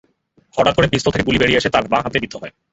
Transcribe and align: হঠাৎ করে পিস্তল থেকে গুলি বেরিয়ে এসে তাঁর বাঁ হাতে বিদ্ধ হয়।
হঠাৎ 0.57 0.73
করে 0.75 0.87
পিস্তল 0.87 1.11
থেকে 1.11 1.27
গুলি 1.27 1.39
বেরিয়ে 1.39 1.59
এসে 1.59 1.73
তাঁর 1.73 1.85
বাঁ 1.91 2.01
হাতে 2.03 2.17
বিদ্ধ 2.23 2.35
হয়। 2.41 2.53